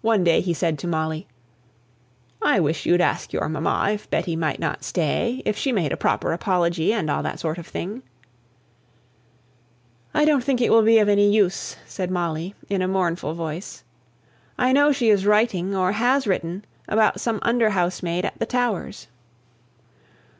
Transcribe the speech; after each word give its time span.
One 0.00 0.24
day 0.24 0.40
he 0.40 0.52
said 0.52 0.80
to 0.80 0.88
Molly, 0.88 1.28
"I 2.42 2.58
wish 2.58 2.86
you'd 2.86 3.00
ask 3.00 3.32
your 3.32 3.48
mamma 3.48 3.92
if 3.92 4.10
Betty 4.10 4.34
might 4.34 4.58
not 4.58 4.82
stay, 4.82 5.42
if 5.44 5.56
she 5.56 5.70
made 5.70 5.92
a 5.92 5.96
proper 5.96 6.32
apology, 6.32 6.92
and 6.92 7.08
all 7.08 7.22
that 7.22 7.38
sort 7.38 7.56
of 7.56 7.64
thing." 7.68 8.02
"I 10.12 10.24
don't 10.24 10.38
much 10.38 10.44
think 10.46 10.60
it 10.60 10.70
will 10.72 10.82
be 10.82 10.98
of 10.98 11.08
any 11.08 11.32
use," 11.32 11.76
said 11.86 12.10
Molly, 12.10 12.56
in 12.68 12.82
a 12.82 12.88
mournful 12.88 13.32
voice. 13.34 13.84
"I 14.58 14.72
know 14.72 14.90
she 14.90 15.08
is 15.08 15.24
writing, 15.24 15.72
or 15.76 15.92
has 15.92 16.26
written, 16.26 16.64
about 16.88 17.20
some 17.20 17.38
under 17.42 17.70
housemaid 17.70 18.24
at 18.24 18.40
the 18.40 18.46
Towers." 18.46 19.06